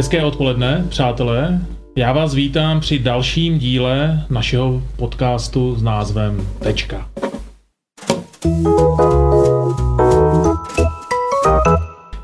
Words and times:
Hezké 0.00 0.24
odpoledne, 0.24 0.84
přátelé. 0.88 1.60
Já 1.96 2.12
vás 2.12 2.34
vítám 2.34 2.80
při 2.80 2.98
dalším 2.98 3.58
díle 3.58 4.24
našeho 4.30 4.82
podcastu 4.96 5.76
s 5.76 5.82
názvem 5.82 6.48
Tečka. 6.58 7.08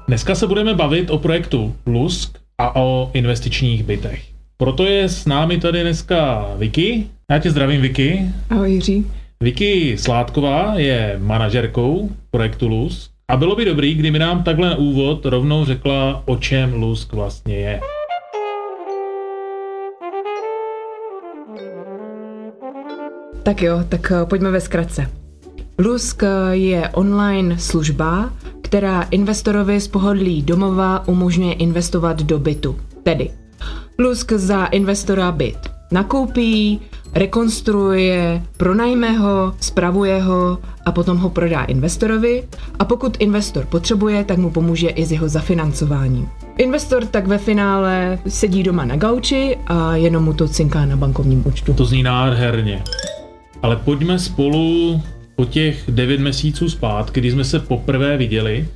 Dneska 0.09 0.35
se 0.35 0.47
budeme 0.47 0.75
bavit 0.75 1.11
o 1.11 1.19
projektu 1.19 1.77
Lusk 1.87 2.39
a 2.59 2.77
o 2.77 3.11
investičních 3.13 3.85
bytech. 3.85 4.25
Proto 4.57 4.85
je 4.85 5.09
s 5.09 5.27
námi 5.27 5.61
tady 5.61 5.83
dneska 5.83 6.47
Vicky. 6.59 7.07
Já 7.31 7.39
tě 7.39 7.51
zdravím, 7.51 7.81
Vicky. 7.81 8.23
Ahoj 8.51 8.73
Jiří. 8.73 9.07
Vicky 9.41 9.99
Sládková 9.99 10.75
je 10.77 11.17
manažerkou 11.23 12.11
projektu 12.31 12.69
Lusk 12.69 13.16
a 13.29 13.37
bylo 13.37 13.57
by 13.57 13.65
dobrý, 13.65 13.95
kdyby 13.95 14.19
nám 14.19 14.43
takhle 14.43 14.69
na 14.69 14.77
úvod 14.77 15.27
rovnou 15.27 15.65
řekla, 15.65 16.23
o 16.27 16.37
čem 16.37 16.75
Lusk 16.75 17.13
vlastně 17.13 17.57
je. 17.57 17.81
Tak 23.43 23.63
jo, 23.63 23.85
tak 23.89 24.13
eh, 24.13 24.27
pojďme 24.27 24.51
ve 24.51 24.61
zkratce. 24.61 25.11
Lusk 25.79 26.23
eh, 26.23 26.29
je 26.51 26.89
online 26.89 27.59
služba, 27.59 28.33
která 28.63 29.03
investorovi 29.03 29.81
z 29.81 29.89
pohodlí 29.89 30.43
domova 30.43 31.09
umožňuje 31.09 31.53
investovat 31.55 32.23
do 32.23 32.39
bytu. 32.39 32.81
Tedy 33.03 33.31
Lusk 33.99 34.33
za 34.33 34.65
investora 34.65 35.33
byt 35.33 35.59
nakoupí, 35.93 36.81
rekonstruuje, 37.17 38.43
pronajme 38.57 39.13
ho, 39.13 39.55
spravuje 39.61 40.23
ho 40.23 40.59
a 40.85 40.93
potom 40.93 41.19
ho 41.19 41.31
prodá 41.31 41.65
investorovi 41.65 42.45
a 42.79 42.85
pokud 42.85 43.17
investor 43.19 43.67
potřebuje, 43.67 44.25
tak 44.25 44.39
mu 44.39 44.51
pomůže 44.51 44.89
i 44.89 45.07
s 45.07 45.13
jeho 45.13 45.29
zafinancováním. 45.29 46.29
Investor 46.59 47.07
tak 47.07 47.27
ve 47.27 47.39
finále 47.39 48.19
sedí 48.29 48.63
doma 48.63 48.85
na 48.85 48.97
gauči 48.97 49.57
a 49.67 49.97
jenom 49.97 50.25
mu 50.25 50.33
to 50.33 50.49
cinká 50.49 50.87
na 50.87 50.97
bankovním 50.97 51.43
účtu. 51.47 51.75
To 51.75 51.85
zní 51.85 52.03
nádherně. 52.03 52.83
Ale 53.63 53.77
pojďme 53.77 54.19
spolu 54.19 55.01
po 55.37 55.45
těch 55.45 55.85
9 55.89 56.21
měsíců 56.21 56.69
zpátky, 56.69 57.21
kdy 57.21 57.31
jsme 57.31 57.45
se 57.45 57.61
poprvé 57.61 58.17
viděli 58.17 58.69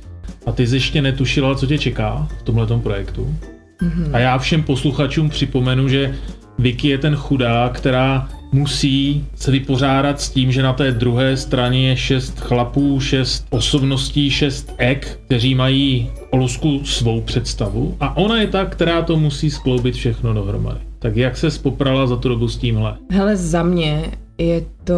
a 0.45 0.51
ty 0.51 0.67
jsi 0.67 0.75
ještě 0.75 1.01
netušila, 1.01 1.55
co 1.55 1.67
tě 1.67 1.77
čeká 1.77 2.27
v 2.39 2.43
tomhle 2.43 2.67
projektu. 2.67 3.35
Mm-hmm. 3.81 4.09
A 4.13 4.19
já 4.19 4.37
všem 4.37 4.63
posluchačům 4.63 5.29
připomenu, 5.29 5.87
že 5.87 6.15
Vicky 6.59 6.87
je 6.87 6.97
ten 6.97 7.15
chudák, 7.15 7.77
která 7.77 8.29
musí 8.51 9.25
se 9.35 9.51
vypořádat 9.51 10.21
s 10.21 10.29
tím, 10.29 10.51
že 10.51 10.63
na 10.63 10.73
té 10.73 10.91
druhé 10.91 11.37
straně 11.37 11.89
je 11.89 11.97
šest 11.97 12.39
chlapů, 12.39 12.99
šest 12.99 13.47
osobností, 13.49 14.29
šest 14.29 14.73
ek, 14.77 15.19
kteří 15.25 15.55
mají 15.55 16.11
o 16.29 16.37
Lusku 16.37 16.85
svou 16.85 17.21
představu 17.21 17.97
a 17.99 18.17
ona 18.17 18.41
je 18.41 18.47
ta, 18.47 18.65
která 18.65 19.01
to 19.01 19.17
musí 19.17 19.51
skloubit 19.51 19.95
všechno 19.95 20.33
dohromady. 20.33 20.79
Tak 20.99 21.17
jak 21.17 21.37
se 21.37 21.51
spoprala 21.51 22.07
za 22.07 22.15
tu 22.15 22.29
dobu 22.29 22.47
s 22.47 22.57
tímhle? 22.57 22.97
Hele, 23.11 23.37
za 23.37 23.63
mě 23.63 24.11
je 24.37 24.65
to 24.83 24.95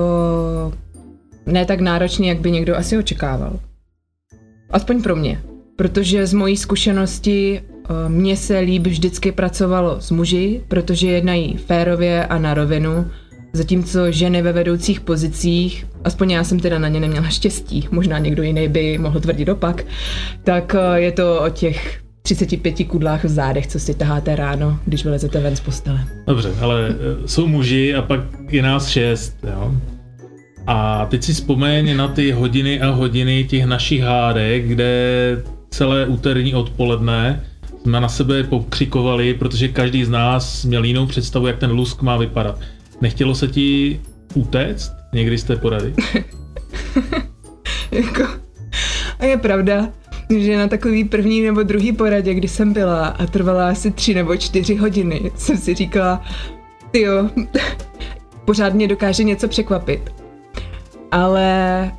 ne 1.46 1.66
tak 1.66 1.80
náročný, 1.80 2.28
jak 2.28 2.40
by 2.40 2.52
někdo 2.52 2.78
asi 2.78 2.98
očekával. 2.98 3.60
Aspoň 4.70 5.02
pro 5.02 5.16
mě. 5.16 5.42
Protože 5.76 6.28
z 6.28 6.34
mojí 6.34 6.58
zkušenosti 6.58 7.62
eh, 7.62 8.10
mně 8.10 8.38
se 8.38 8.60
líp 8.60 8.88
vždycky 8.88 9.32
pracovalo 9.32 10.02
s 10.02 10.12
muži, 10.12 10.62
protože 10.68 11.08
jednají 11.08 11.58
férově 11.58 12.26
a 12.26 12.38
na 12.38 12.54
rovinu, 12.54 13.06
zatímco 13.54 14.12
ženy 14.12 14.42
ve 14.42 14.54
vedoucích 14.54 15.02
pozicích, 15.02 15.86
aspoň 16.04 16.32
já 16.32 16.44
jsem 16.44 16.60
teda 16.60 16.80
na 16.80 16.88
ně 16.88 17.00
neměla 17.00 17.28
štěstí, 17.30 17.88
možná 17.92 18.20
někdo 18.20 18.44
jiný 18.44 18.68
by 18.68 18.98
mohl 18.98 19.20
tvrdit 19.20 19.50
opak, 19.50 19.86
tak 20.44 20.76
eh, 20.76 21.00
je 21.02 21.12
to 21.12 21.42
o 21.42 21.50
těch 21.50 22.00
35 22.22 22.84
kudlách 22.88 23.24
v 23.24 23.28
zádech, 23.28 23.68
co 23.68 23.80
si 23.80 23.94
taháte 23.94 24.36
ráno, 24.36 24.80
když 24.86 25.04
vylezete 25.04 25.40
ven 25.40 25.56
z 25.56 25.60
postele. 25.60 26.00
Dobře, 26.28 26.54
ale 26.62 26.90
eh, 26.90 27.28
jsou 27.28 27.48
muži 27.48 27.96
a 27.96 28.02
pak 28.02 28.20
je 28.50 28.62
nás 28.62 28.88
šest, 28.88 29.38
jo? 29.44 29.76
A 30.68 31.06
teď 31.06 31.24
si 31.24 31.34
vzpomeň 31.34 31.98
na 31.98 32.08
ty 32.08 32.32
hodiny 32.32 32.82
a 32.82 32.90
hodiny 32.90 33.44
těch 33.44 33.66
našich 33.66 34.02
hádek, 34.02 34.66
kde 34.66 35.44
celé 35.74 36.06
úterní 36.06 36.56
odpoledne 36.56 37.46
jsme 37.82 38.02
na 38.02 38.10
sebe 38.10 38.44
pokřikovali, 38.44 39.34
protože 39.34 39.68
každý 39.68 40.06
z 40.06 40.10
nás 40.10 40.66
měl 40.66 40.84
jinou 40.84 41.06
představu, 41.06 41.48
jak 41.48 41.58
ten 41.58 41.72
lusk 41.72 42.02
má 42.02 42.18
vypadat. 42.18 42.60
Nechtělo 43.02 43.36
se 43.36 43.48
ti 43.48 44.00
utéct 44.34 44.92
někdy 45.14 45.38
z 45.38 45.44
té 45.44 45.56
porady? 45.56 45.94
jako, 47.92 48.24
a 49.20 49.26
je 49.26 49.38
pravda, 49.38 49.90
že 50.38 50.58
na 50.58 50.68
takový 50.68 51.04
první 51.04 51.42
nebo 51.42 51.64
druhý 51.64 51.92
poradě, 51.92 52.34
kdy 52.34 52.48
jsem 52.48 52.74
byla 52.74 53.08
a 53.08 53.26
trvala 53.26 53.70
asi 53.70 53.92
tři 53.92 54.14
nebo 54.14 54.38
čtyři 54.38 54.76
hodiny, 54.76 55.32
jsem 55.36 55.58
si 55.58 55.74
říkala, 55.74 56.26
jo, 56.94 57.30
pořád 58.46 58.74
mě 58.74 58.88
dokáže 58.88 59.24
něco 59.24 59.48
překvapit. 59.48 60.14
Ale 61.12 61.92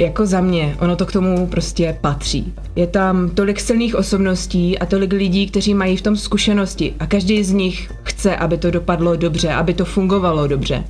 jako 0.00 0.26
za 0.26 0.40
mě, 0.40 0.76
ono 0.80 0.96
to 0.96 1.06
k 1.06 1.12
tomu 1.12 1.46
prostě 1.46 1.96
patří. 2.00 2.54
Je 2.76 2.86
tam 2.86 3.30
tolik 3.30 3.60
silných 3.60 3.94
osobností 3.94 4.78
a 4.78 4.86
tolik 4.86 5.12
lidí, 5.12 5.46
kteří 5.46 5.74
mají 5.74 5.96
v 5.96 6.02
tom 6.02 6.16
zkušenosti 6.16 6.94
a 6.98 7.06
každý 7.06 7.44
z 7.44 7.52
nich 7.52 7.92
chce, 8.02 8.36
aby 8.36 8.58
to 8.58 8.70
dopadlo 8.70 9.16
dobře, 9.16 9.52
aby 9.52 9.74
to 9.74 9.84
fungovalo 9.84 10.46
dobře. 10.46 10.84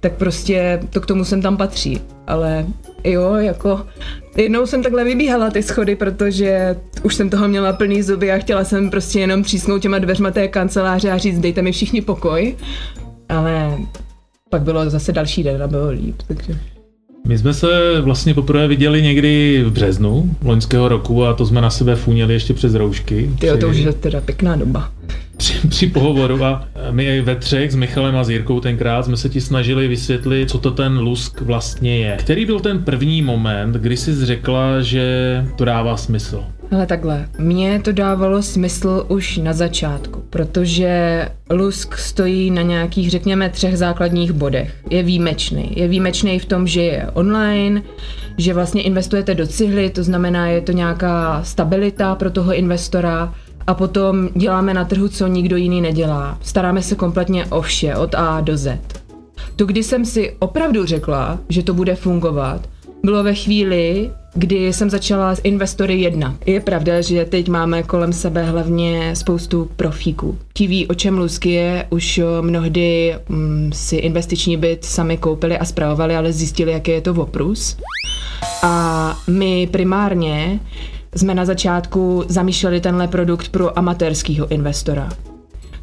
Tak 0.00 0.12
prostě 0.12 0.80
to 0.90 1.00
k 1.00 1.06
tomu 1.06 1.24
sem 1.24 1.42
tam 1.42 1.56
patří. 1.56 2.00
Ale 2.26 2.66
jo, 3.04 3.34
jako 3.34 3.86
jednou 4.36 4.66
jsem 4.66 4.82
takhle 4.82 5.04
vybíhala 5.04 5.50
ty 5.50 5.62
schody, 5.62 5.96
protože 5.96 6.76
už 7.02 7.14
jsem 7.14 7.30
toho 7.30 7.48
měla 7.48 7.72
plný 7.72 8.02
zuby 8.02 8.32
a 8.32 8.38
chtěla 8.38 8.64
jsem 8.64 8.90
prostě 8.90 9.20
jenom 9.20 9.42
přísnout 9.42 9.82
těma 9.82 9.98
dveřma 9.98 10.30
té 10.30 10.48
kanceláře 10.48 11.10
a 11.10 11.18
říct, 11.18 11.38
dejte 11.38 11.62
mi 11.62 11.72
všichni 11.72 12.02
pokoj. 12.02 12.56
Ale 13.28 13.78
pak 14.50 14.62
bylo 14.62 14.90
zase 14.90 15.12
další 15.12 15.42
den 15.42 15.62
a 15.62 15.66
bylo 15.66 15.88
líp, 15.90 16.22
takže... 16.28 16.58
My 17.26 17.38
jsme 17.38 17.54
se 17.54 18.00
vlastně 18.00 18.34
poprvé 18.34 18.68
viděli 18.68 19.02
někdy 19.02 19.62
v 19.66 19.70
březnu 19.72 20.36
loňského 20.44 20.88
roku 20.88 21.24
a 21.24 21.32
to 21.32 21.46
jsme 21.46 21.60
na 21.60 21.70
sebe 21.70 21.96
fůněli 21.96 22.34
ještě 22.34 22.54
přes 22.54 22.74
roušky. 22.74 23.30
Jo, 23.42 23.56
to 23.56 23.68
už 23.68 23.76
je 23.76 23.92
teda 23.92 24.20
pěkná 24.20 24.56
doba. 24.56 24.90
Při, 25.36 25.68
při 25.68 25.86
pohovoru 25.86 26.44
a 26.44 26.68
my 26.90 27.20
ve 27.20 27.36
třech 27.36 27.72
s 27.72 27.74
Michalem 27.74 28.16
a 28.16 28.24
s 28.24 28.30
Jirkou 28.30 28.60
tenkrát 28.60 29.04
jsme 29.04 29.16
se 29.16 29.28
ti 29.28 29.40
snažili 29.40 29.88
vysvětlit, 29.88 30.50
co 30.50 30.58
to 30.58 30.70
ten 30.70 30.98
lusk 30.98 31.40
vlastně 31.40 31.98
je. 31.98 32.16
Který 32.18 32.46
byl 32.46 32.60
ten 32.60 32.84
první 32.84 33.22
moment, 33.22 33.72
kdy 33.72 33.96
jsi 33.96 34.26
řekla, 34.26 34.80
že 34.80 35.04
to 35.56 35.64
dává 35.64 35.96
smysl? 35.96 36.44
Ale 36.72 36.86
takhle, 36.86 37.28
mně 37.38 37.80
to 37.84 37.92
dávalo 37.92 38.42
smysl 38.42 39.04
už 39.08 39.36
na 39.38 39.52
začátku, 39.52 40.17
protože 40.30 41.24
Lusk 41.50 41.98
stojí 41.98 42.50
na 42.50 42.62
nějakých, 42.62 43.10
řekněme, 43.10 43.50
třech 43.50 43.78
základních 43.78 44.32
bodech. 44.32 44.74
Je 44.90 45.02
výjimečný. 45.02 45.72
Je 45.76 45.88
výjimečný 45.88 46.38
v 46.38 46.44
tom, 46.44 46.66
že 46.66 46.82
je 46.82 47.06
online, 47.14 47.82
že 48.38 48.54
vlastně 48.54 48.82
investujete 48.82 49.34
do 49.34 49.46
cihly, 49.46 49.90
to 49.90 50.02
znamená, 50.02 50.46
je 50.48 50.60
to 50.60 50.72
nějaká 50.72 51.42
stabilita 51.44 52.14
pro 52.14 52.30
toho 52.30 52.54
investora, 52.54 53.34
a 53.68 53.74
potom 53.74 54.28
děláme 54.34 54.74
na 54.74 54.84
trhu, 54.84 55.08
co 55.08 55.26
nikdo 55.26 55.56
jiný 55.56 55.80
nedělá. 55.80 56.38
Staráme 56.42 56.82
se 56.82 56.94
kompletně 56.94 57.46
o 57.46 57.62
vše, 57.62 57.96
od 57.96 58.14
A 58.14 58.40
do 58.40 58.56
Z. 58.56 58.78
To, 59.56 59.66
kdy 59.66 59.82
jsem 59.82 60.04
si 60.04 60.36
opravdu 60.38 60.86
řekla, 60.86 61.38
že 61.48 61.62
to 61.62 61.74
bude 61.74 61.94
fungovat, 61.94 62.68
bylo 63.04 63.22
ve 63.22 63.34
chvíli, 63.34 64.10
kdy 64.38 64.72
jsem 64.72 64.90
začala 64.90 65.34
s 65.34 65.40
investory 65.44 66.00
jednat. 66.00 66.34
Je 66.46 66.60
pravda, 66.60 67.00
že 67.00 67.24
teď 67.24 67.48
máme 67.48 67.82
kolem 67.82 68.12
sebe 68.12 68.42
hlavně 68.42 69.16
spoustu 69.16 69.70
profíků. 69.76 70.38
Ti 70.52 70.66
ví, 70.66 70.86
o 70.86 70.94
čem 70.94 71.18
Lusky 71.18 71.50
je, 71.50 71.86
už 71.90 72.20
mnohdy 72.40 73.14
mm, 73.28 73.70
si 73.74 73.96
investiční 73.96 74.56
byt 74.56 74.84
sami 74.84 75.16
koupili 75.16 75.58
a 75.58 75.64
zpravovali, 75.64 76.16
ale 76.16 76.32
zjistili, 76.32 76.72
jaký 76.72 76.90
je 76.90 77.00
to 77.00 77.12
oprus. 77.12 77.76
A 78.62 79.16
my 79.28 79.66
primárně 79.66 80.60
jsme 81.16 81.34
na 81.34 81.44
začátku 81.44 82.24
zamýšleli 82.28 82.80
tenhle 82.80 83.08
produkt 83.08 83.48
pro 83.48 83.78
amatérského 83.78 84.48
investora. 84.48 85.08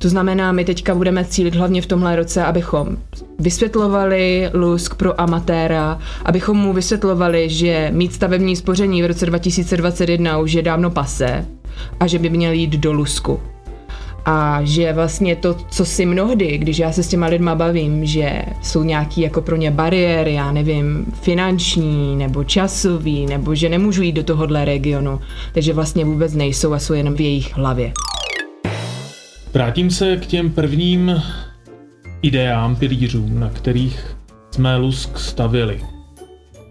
To 0.06 0.10
znamená, 0.10 0.52
my 0.52 0.66
teďka 0.66 0.96
budeme 0.96 1.26
cílit 1.26 1.56
hlavně 1.56 1.82
v 1.82 1.86
tomhle 1.86 2.16
roce, 2.16 2.44
abychom 2.44 2.98
vysvětlovali 3.40 4.50
lusk 4.54 4.96
pro 4.96 5.22
amatéra, 5.22 6.00
abychom 6.26 6.58
mu 6.58 6.74
vysvětlovali, 6.74 7.50
že 7.50 7.90
mít 7.94 8.14
stavební 8.14 8.56
spoření 8.56 9.04
v 9.04 9.06
roce 9.06 9.26
2021 9.26 10.40
už 10.40 10.54
je 10.54 10.62
dávno 10.62 10.90
pase 10.92 11.46
a 12.00 12.08
že 12.08 12.20
by 12.20 12.30
měl 12.30 12.52
jít 12.52 12.70
do 12.70 12.94
lusku. 12.94 13.40
A 14.26 14.60
že 14.64 14.94
vlastně 14.94 15.36
to, 15.36 15.56
co 15.70 15.86
si 15.86 16.06
mnohdy, 16.06 16.58
když 16.58 16.80
já 16.80 16.92
se 16.92 17.04
s 17.04 17.08
těma 17.08 17.28
lidma 17.28 17.56
bavím, 17.56 18.06
že 18.06 18.42
jsou 18.62 18.84
nějaký 18.84 19.22
jako 19.22 19.42
pro 19.42 19.56
ně 19.56 19.72
bariéry, 19.72 20.34
já 20.34 20.52
nevím, 20.52 21.06
finanční 21.22 22.16
nebo 22.16 22.44
časový, 22.44 23.26
nebo 23.26 23.56
že 23.56 23.70
nemůžu 23.70 24.02
jít 24.02 24.14
do 24.14 24.24
tohohle 24.24 24.66
regionu, 24.66 25.20
takže 25.54 25.74
vlastně 25.74 26.06
vůbec 26.06 26.34
nejsou 26.34 26.74
a 26.74 26.80
jsou 26.80 26.94
jenom 26.94 27.14
v 27.14 27.22
jejich 27.22 27.58
hlavě. 27.58 27.94
Vrátím 29.56 29.92
se 29.92 30.18
k 30.18 30.26
těm 30.26 30.52
prvním 30.52 31.22
ideám, 32.22 32.76
pilířům, 32.76 33.40
na 33.40 33.50
kterých 33.50 34.18
jsme 34.52 34.78
Lusk 34.78 35.20
stavili. 35.20 35.82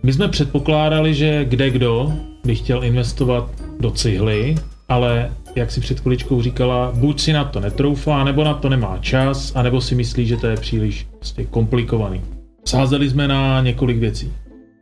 My 0.03 0.13
jsme 0.13 0.29
předpokládali, 0.29 1.15
že 1.15 1.45
kde 1.45 1.71
kdo 1.71 2.13
by 2.45 2.55
chtěl 2.55 2.85
investovat 2.85 3.51
do 3.81 3.91
cihly, 3.91 4.55
ale 4.89 5.31
jak 5.55 5.71
si 5.71 5.81
před 5.81 6.01
chviličkou 6.01 6.43
říkala, 6.43 6.93
buď 6.95 7.21
si 7.21 7.33
na 7.33 7.45
to 7.45 7.61
netroufá, 7.61 8.25
nebo 8.25 8.45
na 8.45 8.55
to 8.55 8.69
nemá 8.69 8.99
čas, 9.01 9.53
anebo 9.57 9.81
si 9.81 9.95
myslí, 9.95 10.27
že 10.27 10.37
to 10.37 10.47
je 10.47 10.57
příliš 10.57 11.07
prostě 11.19 11.45
komplikovaný. 11.45 12.21
Sázeli 12.65 13.11
jsme 13.11 13.29
na 13.29 13.61
několik 13.61 13.99
věcí. 13.99 14.33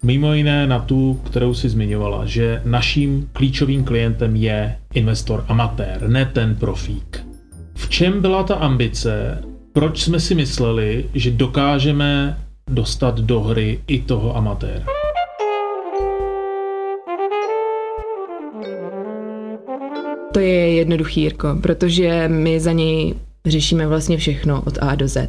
Mimo 0.02 0.34
jiné 0.34 0.66
na 0.66 0.78
tu, 0.78 1.20
kterou 1.25 1.54
si 1.54 1.69
zmiňovala, 1.69 2.26
že 2.26 2.62
naším 2.64 3.28
klíčovým 3.32 3.84
klientem 3.84 4.37
je 4.37 4.76
investor 4.94 5.44
amatér, 5.49 6.08
ne 6.08 6.25
ten 6.25 6.56
profík. 6.56 7.21
V 7.82 7.88
čem 7.88 8.20
byla 8.20 8.43
ta 8.43 8.55
ambice? 8.55 9.43
Proč 9.73 10.02
jsme 10.02 10.20
si 10.20 10.34
mysleli, 10.34 11.11
že 11.14 11.31
dokážeme 11.31 12.38
dostat 12.70 13.20
do 13.20 13.40
hry 13.40 13.81
i 13.87 13.99
toho 14.02 14.37
amatéra? 14.37 14.84
To 20.32 20.40
je 20.40 20.75
jednoduchý, 20.75 21.20
Jirko, 21.20 21.58
protože 21.62 22.29
my 22.29 22.61
za 22.61 22.73
něj 22.73 23.14
řešíme 23.46 23.87
vlastně 23.87 24.17
všechno 24.17 24.62
od 24.67 24.78
A 24.81 24.94
do 24.94 25.08
Z. 25.08 25.28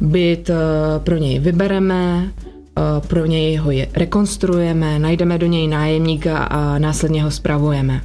Byt 0.00 0.50
eh, 0.50 0.54
pro 0.98 1.16
něj 1.16 1.38
vybereme, 1.38 2.32
eh, 2.78 2.82
pro 3.08 3.26
něj 3.26 3.56
ho 3.56 3.70
je 3.70 3.88
rekonstruujeme, 3.94 4.98
najdeme 4.98 5.38
do 5.38 5.46
něj 5.46 5.68
nájemníka 5.68 6.38
a 6.38 6.78
následně 6.78 7.22
ho 7.22 7.30
spravujeme. 7.30 8.00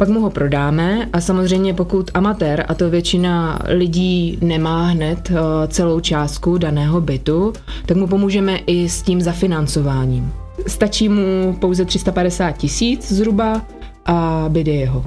Pak 0.00 0.08
mu 0.08 0.20
ho 0.20 0.30
prodáme 0.30 1.08
a 1.12 1.20
samozřejmě 1.20 1.74
pokud 1.74 2.10
amatér, 2.14 2.64
a 2.68 2.74
to 2.74 2.90
většina 2.90 3.58
lidí 3.68 4.38
nemá 4.40 4.86
hned 4.86 5.30
eh, 5.30 5.34
celou 5.68 6.00
částku 6.00 6.58
daného 6.58 7.00
bytu, 7.00 7.52
tak 7.86 7.96
mu 7.96 8.06
pomůžeme 8.06 8.56
i 8.56 8.88
s 8.88 9.02
tím 9.02 9.20
zafinancováním. 9.20 10.32
Stačí 10.66 11.08
mu 11.08 11.56
pouze 11.60 11.84
350 11.84 12.52
tisíc 12.52 13.12
zhruba 13.12 13.66
a 14.06 14.44
byt 14.48 14.66
je 14.66 14.74
jeho. 14.74 15.04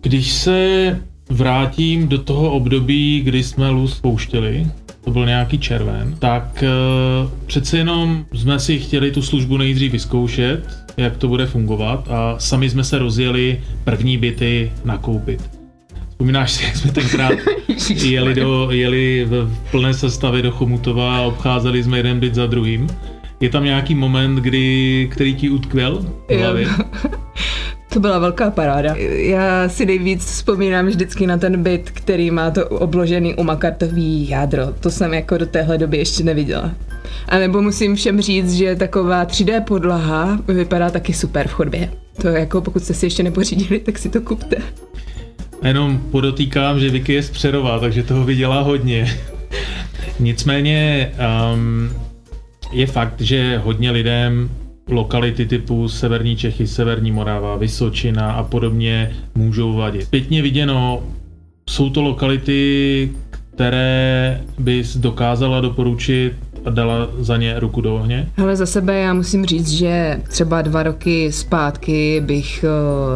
Když 0.00 0.32
se 0.32 1.00
vrátím 1.30 2.08
do 2.08 2.18
toho 2.18 2.52
období, 2.52 3.20
kdy 3.20 3.42
jsme 3.42 3.70
lůz 3.70 4.00
pouštěli, 4.00 4.66
to 5.04 5.10
byl 5.10 5.26
nějaký 5.26 5.58
červen, 5.58 6.16
tak 6.18 6.64
uh, 7.24 7.30
přece 7.46 7.78
jenom 7.78 8.24
jsme 8.32 8.58
si 8.58 8.78
chtěli 8.78 9.10
tu 9.10 9.22
službu 9.22 9.56
nejdřív 9.56 9.92
vyzkoušet, 9.92 10.81
jak 10.96 11.16
to 11.16 11.28
bude 11.28 11.46
fungovat 11.46 12.08
a 12.10 12.38
sami 12.38 12.70
jsme 12.70 12.84
se 12.84 12.98
rozjeli 12.98 13.60
první 13.84 14.18
byty 14.18 14.72
nakoupit. 14.84 15.50
Vzpomínáš 16.10 16.52
si, 16.52 16.64
jak 16.64 16.76
jsme 16.76 16.92
tenkrát 16.92 17.32
jeli, 17.88 18.34
do, 18.34 18.68
jeli 18.70 19.26
v 19.28 19.70
plné 19.70 19.94
sestavě 19.94 20.42
do 20.42 20.50
Chomutova 20.50 21.16
a 21.16 21.20
obcházeli 21.20 21.82
jsme 21.82 21.96
jeden 21.96 22.20
byt 22.20 22.34
za 22.34 22.46
druhým? 22.46 22.86
Je 23.40 23.48
tam 23.48 23.64
nějaký 23.64 23.94
moment, 23.94 24.36
kdy, 24.36 25.08
který 25.12 25.34
ti 25.34 25.50
utkvěl 25.50 26.06
v 26.28 26.38
hlavě? 26.38 26.68
To 27.92 28.00
byla 28.00 28.18
velká 28.18 28.50
paráda. 28.50 28.94
Já 29.16 29.68
si 29.68 29.86
nejvíc 29.86 30.24
vzpomínám 30.24 30.86
vždycky 30.86 31.26
na 31.26 31.38
ten 31.38 31.62
byt, 31.62 31.90
který 31.90 32.30
má 32.30 32.50
to 32.50 32.68
obložený 32.68 33.34
umakartový 33.34 34.28
jádro. 34.28 34.72
To 34.80 34.90
jsem 34.90 35.14
jako 35.14 35.38
do 35.38 35.46
téhle 35.46 35.78
doby 35.78 35.96
ještě 35.96 36.24
neviděla. 36.24 36.70
A 37.28 37.38
nebo 37.38 37.62
musím 37.62 37.96
všem 37.96 38.20
říct, 38.20 38.52
že 38.52 38.76
taková 38.76 39.24
3D 39.24 39.64
podlaha 39.64 40.38
vypadá 40.48 40.90
taky 40.90 41.12
super 41.12 41.48
v 41.48 41.52
chodbě. 41.52 41.90
To 42.22 42.28
jako 42.28 42.60
pokud 42.60 42.84
jste 42.84 42.94
si 42.94 43.06
ještě 43.06 43.22
nepořídili, 43.22 43.78
tak 43.78 43.98
si 43.98 44.08
to 44.08 44.20
kupte. 44.20 44.56
Jenom 45.62 45.98
podotýkám, 46.10 46.80
že 46.80 46.90
Vicky 46.90 47.12
je 47.12 47.22
z 47.22 47.30
Přerova, 47.30 47.78
takže 47.78 48.02
toho 48.02 48.24
vydělá 48.24 48.60
hodně. 48.60 49.18
Nicméně 50.20 51.12
um, 51.54 51.90
je 52.72 52.86
fakt, 52.86 53.20
že 53.20 53.58
hodně 53.64 53.90
lidem 53.90 54.50
lokality 54.88 55.46
typu 55.46 55.88
Severní 55.88 56.36
Čechy, 56.36 56.66
Severní 56.66 57.12
Morava, 57.12 57.56
Vysočina 57.56 58.32
a 58.32 58.42
podobně 58.42 59.12
můžou 59.34 59.72
vadit. 59.72 60.10
Pěkně 60.10 60.42
viděno, 60.42 61.02
jsou 61.70 61.90
to 61.90 62.02
lokality, 62.02 63.10
které 63.54 64.40
bys 64.58 64.96
dokázala 64.96 65.60
doporučit 65.60 66.32
a 66.64 66.70
dala 66.70 67.08
za 67.18 67.36
ně 67.36 67.60
ruku 67.60 67.80
do 67.80 67.94
ohně? 67.94 68.28
Ale 68.42 68.56
za 68.56 68.66
sebe 68.66 68.98
já 68.98 69.14
musím 69.14 69.46
říct, 69.46 69.68
že 69.68 70.20
třeba 70.28 70.62
dva 70.62 70.82
roky 70.82 71.32
zpátky 71.32 72.22
bych 72.26 72.64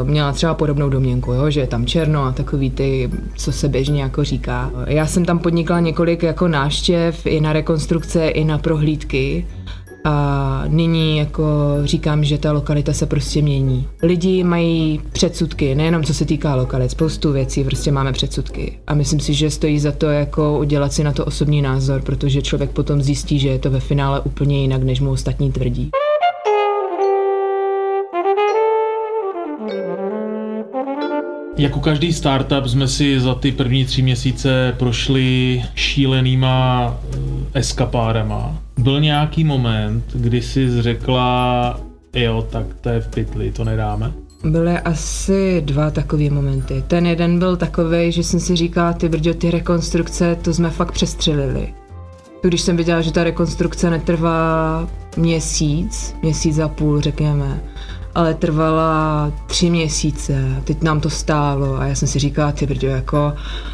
uh, 0.03 0.09
měla 0.09 0.33
třeba 0.33 0.55
podobnou 0.55 0.89
domněnku, 0.89 1.33
jo? 1.33 1.51
že 1.51 1.61
je 1.61 1.67
tam 1.67 1.87
černo 1.87 2.23
a 2.23 2.33
takový 2.33 2.71
ty, 2.71 3.11
co 3.37 3.53
se 3.53 3.69
běžně 3.69 4.03
jako 4.03 4.25
říká. 4.25 4.71
Já 4.87 5.07
jsem 5.07 5.25
tam 5.25 5.39
podnikla 5.39 5.81
několik 5.81 6.23
jako 6.23 6.49
náštěv 6.49 7.27
i 7.27 7.41
na 7.41 7.53
rekonstrukce, 7.53 8.29
i 8.29 8.45
na 8.45 8.59
prohlídky 8.59 9.47
a 10.07 10.65
nyní 10.67 11.19
jako 11.19 11.45
říkám, 11.85 12.25
že 12.25 12.39
ta 12.39 12.53
lokalita 12.53 12.93
se 12.93 13.07
prostě 13.07 13.43
mění. 13.43 13.89
Lidi 14.03 14.45
mají 14.45 15.01
předsudky, 15.13 15.75
nejenom 15.75 16.05
co 16.05 16.15
se 16.15 16.25
týká 16.25 16.55
lokalit, 16.55 16.91
spoustu 16.91 17.33
věcí 17.33 17.65
prostě 17.65 17.93
máme 17.93 18.13
předsudky. 18.13 18.79
A 18.87 18.95
myslím 18.95 19.21
si, 19.21 19.35
že 19.35 19.51
stojí 19.51 19.79
za 19.79 19.93
to 19.93 20.07
jako 20.07 20.59
udělat 20.59 20.93
si 20.93 21.05
na 21.05 21.13
to 21.13 21.25
osobní 21.25 21.63
názor, 21.63 22.03
protože 22.03 22.43
člověk 22.43 22.71
potom 22.71 23.03
zjistí, 23.03 23.39
že 23.39 23.49
je 23.49 23.59
to 23.59 23.71
ve 23.71 23.81
finále 23.81 24.21
úplně 24.21 24.61
jinak, 24.61 24.83
než 24.83 25.01
mu 25.01 25.11
ostatní 25.11 25.53
tvrdí. 25.53 25.91
Jako 31.59 31.81
každý 31.81 32.13
startup 32.13 32.67
jsme 32.67 32.89
si 32.89 33.21
za 33.21 33.35
ty 33.35 33.53
první 33.53 33.85
tři 33.85 34.03
měsíce 34.03 34.75
prošli 34.79 35.63
šílenýma 35.75 36.95
eh, 37.13 37.19
eskapádama. 37.59 38.66
Byl 38.79 39.01
nějaký 39.01 39.45
moment, 39.45 40.05
kdy 40.15 40.43
jsi 40.43 40.83
řekla, 40.83 41.81
jo, 42.13 42.47
tak 42.51 42.67
to 42.81 42.89
je 42.89 43.01
v 43.01 43.09
pytli, 43.09 43.53
to 43.53 43.65
nedáme? 43.65 44.13
Byly 44.45 44.79
asi 44.79 45.63
dva 45.65 45.91
takové 45.91 46.31
momenty. 46.31 46.85
Ten 46.87 47.07
jeden 47.07 47.39
byl 47.39 47.57
takový, 47.57 48.13
že 48.13 48.25
jsem 48.25 48.41
si 48.41 48.57
říkala, 48.57 48.93
ty 48.93 49.09
brďo, 49.09 49.35
ty 49.35 49.51
rekonstrukce, 49.51 50.37
to 50.43 50.55
jsme 50.55 50.71
fakt 50.71 50.93
přestřelili. 50.93 51.75
Když 52.43 52.61
jsem 52.61 52.77
viděla, 52.77 53.01
že 53.01 53.13
ta 53.13 53.25
rekonstrukce 53.25 53.91
netrvá 53.91 54.89
měsíc, 55.17 56.15
měsíc 56.23 56.59
a 56.59 56.69
půl, 56.69 57.01
řekněme, 57.01 57.61
ale 58.17 58.35
trvala 58.35 59.33
tři 59.47 59.71
měsíce, 59.71 60.63
teď 60.65 60.83
nám 60.83 61.01
to 61.01 61.11
stálo 61.11 61.77
a 61.81 61.87
já 61.87 61.95
jsem 61.95 62.09
si 62.09 62.19
říkala, 62.19 62.53
ty 62.53 62.67
brďo, 62.67 62.89
jako, 62.89 63.33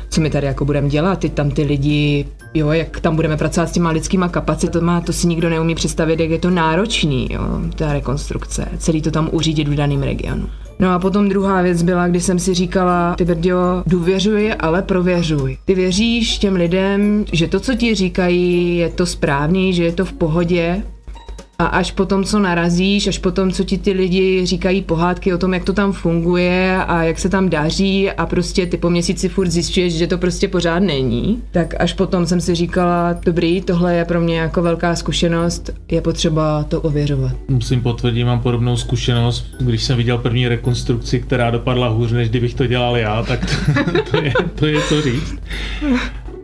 co 0.09 0.21
my 0.21 0.31
tady 0.31 0.47
jako 0.47 0.65
budeme 0.65 0.89
dělat, 0.89 1.19
teď 1.19 1.33
tam 1.33 1.51
ty 1.51 1.63
lidi, 1.63 2.27
jo, 2.55 2.71
jak 2.71 3.01
tam 3.01 3.17
budeme 3.17 3.37
pracovat 3.37 3.69
s 3.69 3.73
těma 3.73 3.91
lidskýma 3.91 4.29
kapacitama, 4.29 5.01
to 5.01 5.13
si 5.13 5.27
nikdo 5.27 5.49
neumí 5.49 5.75
představit, 5.75 6.21
jak 6.21 6.31
je 6.31 6.39
to 6.39 6.51
náročný, 6.51 7.29
jo, 7.31 7.41
ta 7.77 7.93
rekonstrukce, 7.93 8.69
celý 8.79 9.03
to 9.03 9.11
tam 9.11 9.29
uřídit 9.33 9.69
v 9.69 9.75
daném 9.75 10.03
regionu. 10.03 10.49
No 10.79 10.91
a 10.91 10.99
potom 10.99 11.29
druhá 11.29 11.63
věc 11.63 11.83
byla, 11.83 12.09
kdy 12.09 12.21
jsem 12.21 12.39
si 12.39 12.55
říkala, 12.55 13.15
ty 13.15 13.25
Brdio, 13.25 13.83
důvěřuj, 13.87 14.55
ale 14.61 14.83
prověřuj. 14.83 15.57
Ty 15.65 15.75
věříš 15.75 16.39
těm 16.39 16.55
lidem, 16.55 17.25
že 17.33 17.49
to, 17.49 17.61
co 17.61 17.75
ti 17.75 17.95
říkají, 17.95 18.77
je 18.77 18.89
to 18.89 19.07
správný, 19.07 19.73
že 19.73 19.85
je 19.85 19.93
to 19.93 20.05
v 20.05 20.13
pohodě, 20.13 20.83
a 21.63 21.67
až 21.67 21.93
potom, 21.93 22.25
co 22.25 22.39
narazíš, 22.39 23.07
až 23.07 23.19
potom, 23.19 23.53
co 23.53 23.65
ti 23.65 23.79
ty 23.79 23.93
lidi 23.93 24.47
říkají 24.47 24.83
pohádky 24.83 25.35
o 25.35 25.39
tom, 25.39 25.55
jak 25.55 25.65
to 25.65 25.73
tam 25.73 25.93
funguje 25.93 26.77
a 26.77 27.03
jak 27.03 27.19
se 27.19 27.29
tam 27.29 27.49
daří 27.49 28.11
a 28.11 28.27
prostě 28.27 28.67
ty 28.67 28.77
po 28.77 28.91
měsíci 28.91 29.29
furt 29.29 29.49
zjišťuješ, 29.49 29.95
že 29.95 30.07
to 30.07 30.19
prostě 30.19 30.49
pořád 30.49 30.79
není, 30.79 31.43
tak 31.51 31.75
až 31.79 31.93
potom 31.93 32.27
jsem 32.27 32.41
si 32.41 32.55
říkala, 32.55 33.13
dobrý, 33.25 33.61
tohle 33.61 33.95
je 33.95 34.05
pro 34.05 34.21
mě 34.21 34.39
jako 34.39 34.63
velká 34.63 34.95
zkušenost, 34.97 35.71
je 35.91 36.01
potřeba 36.01 36.65
to 36.65 36.81
ověřovat. 36.81 37.33
Musím 37.49 37.81
potvrdit, 37.81 38.25
mám 38.25 38.41
podobnou 38.41 38.77
zkušenost, 38.77 39.47
když 39.61 39.83
jsem 39.83 39.97
viděl 39.97 40.19
první 40.19 40.49
rekonstrukci, 40.49 41.21
která 41.21 41.51
dopadla 41.51 41.89
hůř, 41.89 42.13
než 42.13 42.29
kdybych 42.29 42.55
to 42.55 42.67
dělal 42.67 42.97
já, 42.97 43.23
tak 43.23 43.47
to, 43.47 44.03
to, 44.11 44.23
je, 44.23 44.33
to 44.55 44.67
je 44.67 44.81
to 44.81 45.03
říct. 45.03 45.35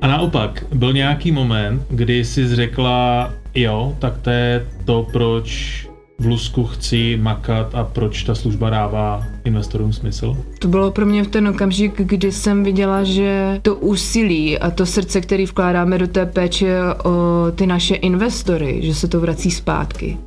A 0.01 0.07
naopak, 0.07 0.65
byl 0.75 0.93
nějaký 0.93 1.33
moment, 1.33 1.83
kdy 1.91 2.25
jsi 2.25 2.57
řekla, 2.57 3.31
jo, 3.61 3.97
tak 3.99 4.19
to 4.19 4.31
je 4.31 4.67
to, 4.85 5.07
proč 5.13 5.89
v 6.21 6.27
Lusku 6.27 6.65
chci 6.65 7.19
makat 7.23 7.75
a 7.75 7.85
proč 7.85 8.23
ta 8.23 8.35
služba 8.35 8.71
dává 8.71 9.25
investorům 9.45 9.93
smysl? 9.93 10.37
To 10.59 10.69
bylo 10.69 10.91
pro 10.91 11.07
mě 11.07 11.25
v 11.25 11.29
ten 11.29 11.49
okamžik, 11.49 12.01
kdy 12.03 12.33
jsem 12.33 12.65
viděla, 12.65 13.05
že 13.05 13.59
to 13.63 13.75
úsilí 13.75 14.59
a 14.59 14.71
to 14.71 14.87
srdce, 14.87 15.21
který 15.21 15.47
vkládáme 15.47 15.99
do 15.99 16.07
té 16.07 16.27
péče 16.27 16.81
o 17.05 17.47
ty 17.55 17.67
naše 17.67 17.95
investory, 17.95 18.81
že 18.83 18.95
se 18.95 19.09
to 19.09 19.21
vrací 19.21 19.51
zpátky 19.51 20.19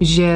že 0.00 0.28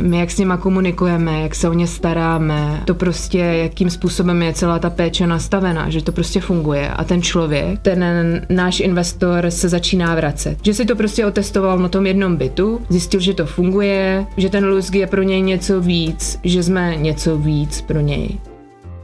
my 0.00 0.18
jak 0.18 0.30
s 0.30 0.38
nima 0.38 0.56
komunikujeme, 0.56 1.42
jak 1.42 1.54
se 1.54 1.68
o 1.68 1.72
ně 1.72 1.86
staráme, 1.86 2.82
to 2.84 2.94
prostě, 2.94 3.38
jakým 3.38 3.90
způsobem 3.90 4.42
je 4.42 4.52
celá 4.52 4.78
ta 4.78 4.90
péče 4.90 5.26
nastavená, 5.26 5.90
že 5.90 6.04
to 6.04 6.12
prostě 6.12 6.40
funguje 6.40 6.88
a 6.88 7.04
ten 7.04 7.22
člověk, 7.22 7.80
ten 7.80 8.04
náš 8.48 8.80
investor 8.80 9.50
se 9.50 9.68
začíná 9.68 10.14
vracet. 10.14 10.58
Že 10.62 10.74
si 10.74 10.84
to 10.84 10.96
prostě 10.96 11.26
otestoval 11.26 11.78
na 11.78 11.88
tom 11.88 12.06
jednom 12.06 12.36
bytu, 12.36 12.80
zjistil, 12.88 13.20
že 13.20 13.34
to 13.34 13.46
funguje, 13.46 14.26
že 14.36 14.50
ten 14.50 14.64
lusk 14.64 14.94
je 14.94 15.06
pro 15.06 15.22
něj 15.22 15.42
něco 15.42 15.80
víc, 15.80 16.38
že 16.44 16.62
jsme 16.62 16.96
něco 16.96 17.38
víc 17.38 17.80
pro 17.80 18.00
něj. 18.00 18.38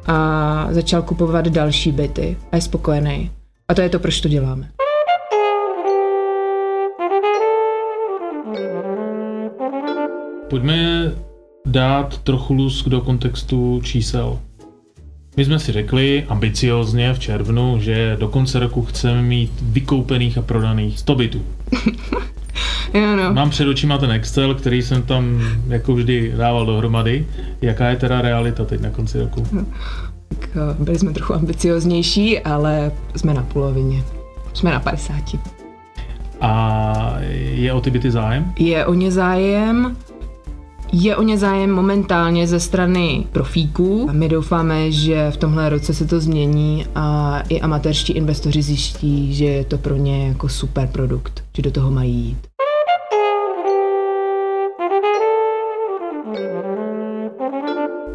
A 0.06 0.68
začal 0.70 1.02
kupovat 1.02 1.48
další 1.48 1.92
byty 1.92 2.36
a 2.52 2.56
je 2.56 2.62
spokojený. 2.62 3.30
A 3.68 3.74
to 3.74 3.80
je 3.80 3.88
to, 3.88 3.98
proč 3.98 4.20
to 4.20 4.28
děláme. 4.28 4.75
Pojďme 10.50 11.10
dát 11.66 12.18
trochu 12.18 12.54
lusk 12.54 12.88
do 12.88 13.00
kontextu 13.00 13.80
čísel. 13.84 14.38
My 15.36 15.44
jsme 15.44 15.58
si 15.58 15.72
řekli 15.72 16.24
ambiciozně 16.28 17.14
v 17.14 17.18
červnu, 17.18 17.78
že 17.80 18.16
do 18.20 18.28
konce 18.28 18.58
roku 18.58 18.82
chceme 18.82 19.22
mít 19.22 19.52
vykoupených 19.62 20.38
a 20.38 20.42
prodaných 20.42 20.98
100 20.98 21.14
bytů. 21.14 21.42
jo, 22.94 23.16
no. 23.16 23.34
Mám 23.34 23.50
před 23.50 23.68
očima 23.68 23.98
ten 23.98 24.10
Excel, 24.10 24.54
který 24.54 24.82
jsem 24.82 25.02
tam 25.02 25.42
jako 25.68 25.94
vždy 25.94 26.32
dával 26.36 26.66
dohromady. 26.66 27.26
Jaká 27.62 27.88
je 27.88 27.96
teda 27.96 28.22
realita 28.22 28.64
teď 28.64 28.80
na 28.80 28.90
konci 28.90 29.20
roku? 29.20 29.46
Tak 30.28 30.48
eh, 30.54 30.84
byli 30.84 30.98
jsme 30.98 31.12
trochu 31.12 31.34
ambicioznější, 31.34 32.40
ale 32.40 32.92
jsme 33.16 33.34
na 33.34 33.42
polovině. 33.42 34.02
Jsme 34.52 34.70
na 34.70 34.80
50. 34.80 35.14
A 36.40 37.16
je 37.54 37.72
o 37.72 37.80
ty 37.80 37.90
byty 37.90 38.10
zájem? 38.10 38.52
Je 38.58 38.86
o 38.86 38.94
ně 38.94 39.10
zájem. 39.10 39.96
Je 40.92 41.16
o 41.16 41.22
ně 41.22 41.38
zájem 41.38 41.70
momentálně 41.70 42.46
ze 42.46 42.60
strany 42.60 43.26
profíků. 43.32 44.08
My 44.12 44.28
doufáme, 44.28 44.90
že 44.90 45.30
v 45.30 45.36
tomhle 45.36 45.68
roce 45.68 45.94
se 45.94 46.06
to 46.06 46.20
změní 46.20 46.86
a 46.94 47.40
i 47.48 47.60
amatérští 47.60 48.12
investoři 48.12 48.62
zjistí, 48.62 49.34
že 49.34 49.44
je 49.44 49.64
to 49.64 49.78
pro 49.78 49.96
ně 49.96 50.28
jako 50.28 50.48
super 50.48 50.88
produkt, 50.92 51.44
že 51.56 51.62
do 51.62 51.70
toho 51.70 51.90
mají 51.90 52.14
jít. 52.14 52.38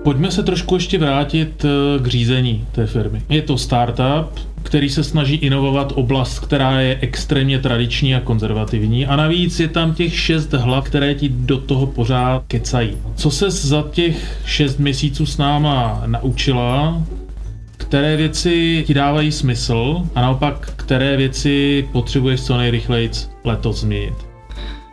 Pojďme 0.03 0.31
se 0.31 0.43
trošku 0.43 0.75
ještě 0.75 0.97
vrátit 0.97 1.65
eh, 1.65 2.03
k 2.03 2.07
řízení 2.07 2.65
té 2.71 2.87
firmy. 2.87 3.21
Je 3.29 3.41
to 3.41 3.57
startup, 3.57 4.39
který 4.63 4.89
se 4.89 5.03
snaží 5.03 5.35
inovovat 5.35 5.93
oblast, 5.95 6.39
která 6.39 6.81
je 6.81 6.97
extrémně 7.01 7.59
tradiční 7.59 8.15
a 8.15 8.19
konzervativní 8.19 9.05
a 9.05 9.15
navíc 9.15 9.59
je 9.59 9.67
tam 9.67 9.93
těch 9.93 10.19
šest 10.19 10.53
hlav, 10.53 10.85
které 10.85 11.15
ti 11.15 11.29
do 11.29 11.57
toho 11.57 11.87
pořád 11.87 12.43
kecají. 12.47 12.97
Co 13.15 13.31
se 13.31 13.51
za 13.51 13.83
těch 13.91 14.41
šest 14.45 14.79
měsíců 14.79 15.25
s 15.25 15.37
náma 15.37 16.03
naučila, 16.05 17.03
které 17.77 18.17
věci 18.17 18.83
ti 18.87 18.93
dávají 18.93 19.31
smysl 19.31 20.01
a 20.15 20.21
naopak, 20.21 20.73
které 20.75 21.17
věci 21.17 21.87
potřebuješ 21.91 22.41
co 22.41 22.57
nejrychleji 22.57 23.11
letos 23.43 23.79
změnit? 23.79 24.30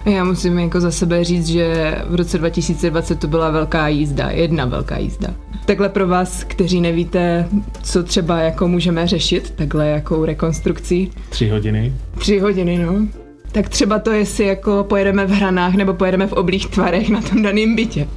Já 0.09 0.25
musím 0.25 0.59
jako 0.59 0.81
za 0.81 0.91
sebe 0.91 1.25
říct, 1.25 1.47
že 1.47 1.95
v 2.09 2.15
roce 2.15 2.39
2020 2.39 3.21
to 3.21 3.27
byla 3.27 3.51
velká 3.51 3.89
jízda, 3.89 4.31
jedna 4.31 4.65
velká 4.65 4.99
jízda. 4.99 5.29
Takhle 5.65 5.89
pro 5.89 6.09
vás, 6.09 6.45
kteří 6.45 6.81
nevíte, 6.81 7.49
co 7.83 8.03
třeba 8.03 8.39
jako 8.39 8.69
můžeme 8.69 9.07
řešit, 9.07 9.53
takhle 9.57 9.89
jakou 9.89 10.25
rekonstrukcí. 10.25 11.11
Tři 11.29 11.49
hodiny. 11.49 11.93
Tři 12.19 12.39
hodiny, 12.39 12.79
no. 12.79 13.07
Tak 13.53 13.69
třeba 13.69 13.99
to, 13.99 14.11
jestli 14.11 14.47
jako 14.47 14.87
pojedeme 14.89 15.27
v 15.27 15.31
hranách 15.31 15.75
nebo 15.75 15.95
pojedeme 15.95 16.27
v 16.27 16.33
oblých 16.33 16.67
tvarech 16.67 17.11
na 17.11 17.21
tom 17.21 17.43
daném 17.43 17.77
bytě. 17.77 18.09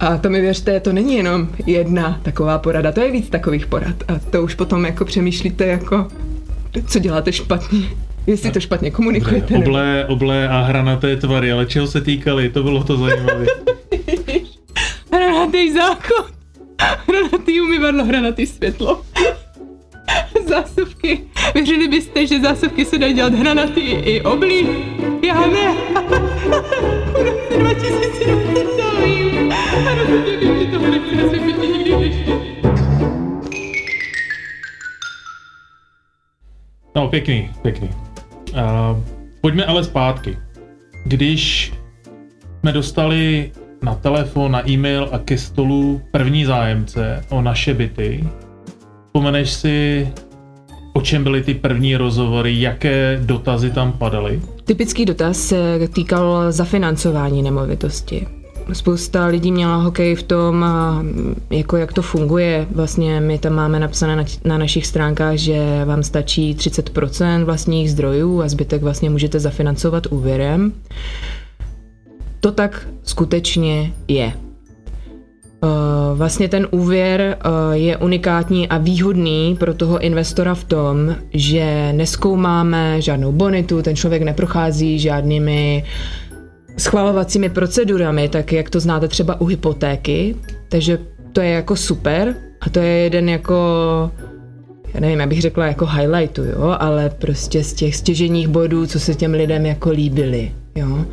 A 0.00 0.16
to 0.16 0.30
mi 0.30 0.40
věřte, 0.40 0.80
to 0.80 0.92
není 0.92 1.16
jenom 1.16 1.48
jedna 1.66 2.20
taková 2.22 2.58
porada, 2.58 2.92
to 2.92 3.00
je 3.00 3.10
víc 3.10 3.28
takových 3.28 3.66
porad. 3.66 3.96
A 4.08 4.18
to 4.30 4.42
už 4.42 4.54
potom 4.54 4.84
jako 4.84 5.04
přemýšlíte 5.04 5.66
jako, 5.66 6.08
co 6.86 6.98
děláte 6.98 7.32
špatně. 7.32 7.80
Jestli 8.26 8.50
to 8.50 8.60
špatně 8.60 8.90
komunikujete. 8.90 9.54
Oblé, 9.56 10.06
oblé 10.08 10.48
a 10.48 10.60
hranaté 10.60 11.16
tvary, 11.16 11.52
ale 11.52 11.66
čeho 11.66 11.86
se 11.86 12.00
týkaly, 12.00 12.48
to 12.48 12.62
bylo 12.62 12.84
to 12.84 12.96
zajímavé. 12.96 13.46
hranatý 15.12 15.72
zákon, 15.72 16.26
hranatý 17.08 17.60
umyvadlo, 17.60 18.04
hranatý 18.04 18.46
světlo. 18.46 19.02
Zásuvky. 20.48 21.20
Věřili 21.54 21.88
byste, 21.88 22.26
že 22.26 22.40
zásuvky 22.40 22.84
se 22.84 22.98
dají 22.98 23.14
dělat 23.14 23.34
hranatý 23.34 23.80
i 23.80 24.20
oblí? 24.20 24.68
Já 25.22 25.46
ne. 25.46 25.74
V 27.10 27.58
roce 27.58 27.58
2020 27.58 28.64
to 28.64 29.04
vím. 29.04 29.52
A 29.52 29.94
rozhodně 29.94 30.36
vím, 30.36 30.58
že 30.58 30.66
toho 30.66 30.90
nechci 30.90 31.16
na 31.16 31.28
svém 31.28 31.46
bytě 31.46 31.66
nikdy 31.66 31.90
řešit. 31.98 32.32
No, 36.96 37.08
pěkný, 37.08 37.50
pěkný. 37.62 38.11
Uh, 38.52 38.98
pojďme 39.40 39.64
ale 39.64 39.84
zpátky. 39.84 40.38
Když 41.04 41.72
jsme 42.60 42.72
dostali 42.72 43.52
na 43.82 43.94
telefon, 43.94 44.52
na 44.52 44.70
e-mail 44.70 45.08
a 45.12 45.18
ke 45.18 45.38
stolu 45.38 46.02
první 46.10 46.44
zájemce 46.44 47.24
o 47.28 47.42
naše 47.42 47.74
byty, 47.74 48.24
vzpomeneš 49.06 49.50
si, 49.50 50.08
o 50.92 51.00
čem 51.00 51.24
byly 51.24 51.42
ty 51.42 51.54
první 51.54 51.96
rozhovory, 51.96 52.60
jaké 52.60 53.20
dotazy 53.22 53.70
tam 53.70 53.92
padaly? 53.92 54.42
Typický 54.64 55.04
dotaz 55.04 55.38
se 55.38 55.88
týkal 55.94 56.52
zafinancování 56.52 57.42
nemovitosti. 57.42 58.41
Spousta 58.72 59.26
lidí 59.26 59.52
měla 59.52 59.76
hokej 59.76 60.14
v 60.14 60.22
tom, 60.22 60.66
jako 61.50 61.76
jak 61.76 61.92
to 61.92 62.02
funguje. 62.02 62.66
Vlastně 62.70 63.20
my 63.20 63.38
tam 63.38 63.52
máme 63.52 63.80
napsané 63.80 64.16
na, 64.16 64.24
na 64.44 64.58
našich 64.58 64.86
stránkách, 64.86 65.36
že 65.36 65.84
vám 65.84 66.02
stačí 66.02 66.54
30% 66.54 67.44
vlastních 67.44 67.90
zdrojů 67.90 68.42
a 68.42 68.48
zbytek 68.48 68.82
vlastně 68.82 69.10
můžete 69.10 69.40
zafinancovat 69.40 70.06
úvěrem. 70.06 70.72
To 72.40 72.52
tak 72.52 72.88
skutečně 73.02 73.92
je. 74.08 74.32
Vlastně 76.14 76.48
ten 76.48 76.68
úvěr 76.70 77.38
je 77.72 77.96
unikátní 77.96 78.68
a 78.68 78.78
výhodný 78.78 79.56
pro 79.60 79.74
toho 79.74 79.98
investora 79.98 80.54
v 80.54 80.64
tom, 80.64 81.16
že 81.34 81.92
neskoumáme 81.92 83.00
žádnou 83.00 83.32
bonitu, 83.32 83.82
ten 83.82 83.96
člověk 83.96 84.22
neprochází 84.22 84.98
žádnými 84.98 85.84
schvalovacími 86.76 87.48
procedurami, 87.48 88.28
tak 88.28 88.52
jak 88.52 88.70
to 88.70 88.80
znáte 88.80 89.08
třeba 89.08 89.40
u 89.40 89.44
hypotéky, 89.44 90.36
takže 90.68 90.98
to 91.32 91.40
je 91.40 91.50
jako 91.50 91.76
super 91.76 92.34
a 92.60 92.70
to 92.70 92.78
je 92.78 92.88
jeden 92.88 93.28
jako 93.28 93.54
já 94.94 95.00
nevím, 95.00 95.20
já 95.20 95.26
bych 95.26 95.40
řekla 95.40 95.66
jako 95.66 95.86
highlightu, 95.86 96.44
jo, 96.44 96.76
ale 96.78 97.10
prostě 97.10 97.64
z 97.64 97.72
těch 97.72 97.96
stěženích 97.96 98.48
bodů, 98.48 98.86
co 98.86 99.00
se 99.00 99.14
těm 99.14 99.32
lidem 99.32 99.66
jako 99.66 99.90
líbily. 99.90 100.52
Jo. 100.74 101.04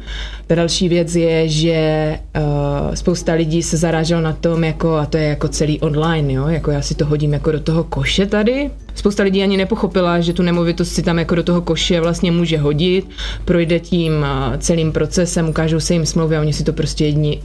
Ta 0.47 0.55
další 0.55 0.89
věc 0.89 1.15
je, 1.15 1.49
že 1.49 2.19
uh, 2.37 2.93
spousta 2.93 3.33
lidí 3.33 3.63
se 3.63 3.77
zaráželo 3.77 4.21
na 4.21 4.33
tom, 4.33 4.63
jako, 4.63 4.95
a 4.95 5.05
to 5.05 5.17
je 5.17 5.23
jako 5.23 5.47
celý 5.47 5.79
online, 5.79 6.33
jo, 6.33 6.47
jako 6.47 6.71
já 6.71 6.81
si 6.81 6.95
to 6.95 7.05
hodím 7.05 7.33
jako 7.33 7.51
do 7.51 7.59
toho 7.59 7.83
koše 7.83 8.25
tady. 8.25 8.71
Spousta 8.95 9.23
lidí 9.23 9.43
ani 9.43 9.57
nepochopila, 9.57 10.19
že 10.19 10.33
tu 10.33 10.43
nemovitost 10.43 10.91
si 10.91 11.03
tam 11.03 11.19
jako 11.19 11.35
do 11.35 11.43
toho 11.43 11.61
koše 11.61 12.01
vlastně 12.01 12.31
může 12.31 12.57
hodit, 12.57 13.09
projde 13.45 13.79
tím 13.79 14.13
uh, 14.13 14.57
celým 14.57 14.91
procesem, 14.91 15.49
ukážou 15.49 15.79
se 15.79 15.93
jim 15.93 16.05
smlouvy 16.05 16.37
a 16.37 16.41
oni 16.41 16.53
si 16.53 16.63
to 16.63 16.73
prostě 16.73 17.05
jedni, 17.05 17.41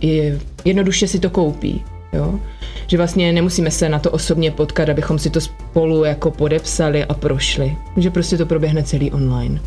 jednoduše 0.65 1.09
si 1.09 1.19
to 1.19 1.31
koupí. 1.31 1.83
Jo? 2.13 2.39
Že 2.87 2.97
vlastně 2.97 3.33
nemusíme 3.33 3.71
se 3.71 3.89
na 3.89 3.99
to 3.99 4.11
osobně 4.11 4.51
potkat, 4.51 4.89
abychom 4.89 5.19
si 5.19 5.31
to 5.31 5.41
spolu 5.41 6.05
jako 6.05 6.31
podepsali 6.31 7.05
a 7.05 7.15
prošli. 7.15 7.77
Že 7.97 8.11
prostě 8.11 8.37
to 8.37 8.47
proběhne 8.47 8.83
celý 8.83 9.11
online. 9.13 9.61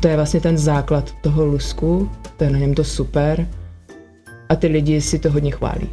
To 0.00 0.08
je 0.08 0.16
vlastně 0.16 0.40
ten 0.40 0.58
základ 0.58 1.12
toho 1.20 1.44
lusku, 1.44 2.10
to 2.36 2.44
je 2.44 2.50
na 2.50 2.58
něm 2.58 2.74
to 2.74 2.84
super 2.84 3.48
a 4.48 4.56
ty 4.56 4.66
lidi 4.66 5.00
si 5.00 5.18
to 5.18 5.30
hodně 5.30 5.50
chválí. 5.50 5.88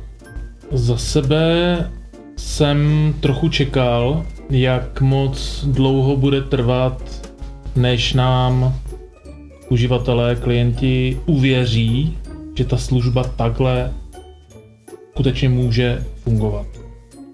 Za 0.71 0.97
sebe 0.97 1.91
jsem 2.37 3.13
trochu 3.19 3.49
čekal, 3.49 4.25
jak 4.49 5.01
moc 5.01 5.65
dlouho 5.65 6.17
bude 6.17 6.41
trvat, 6.41 7.27
než 7.75 8.13
nám 8.13 8.75
uživatelé, 9.69 10.35
klienti 10.35 11.19
uvěří, 11.25 12.17
že 12.55 12.65
ta 12.65 12.77
služba 12.77 13.23
takhle 13.23 13.93
skutečně 15.11 15.49
může 15.49 16.03
fungovat. 16.23 16.65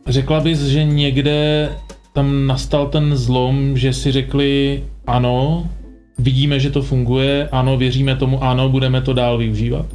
Řekla 0.08 0.40
bys, 0.40 0.60
že 0.60 0.84
někde 0.84 1.70
tam 2.14 2.48
nastal 2.48 2.88
ten 2.88 3.18
zlom, 3.18 3.78
že 3.78 3.94
si 3.94 4.12
řekli 4.12 4.84
ano, 5.08 5.70
vidíme, 6.18 6.60
že 6.60 6.70
to 6.70 6.82
funguje, 6.82 7.50
ano, 7.52 7.78
věříme 7.78 8.16
tomu, 8.16 8.44
ano, 8.44 8.70
budeme 8.70 9.02
to 9.02 9.14
dál 9.14 9.38
využívat? 9.38 9.86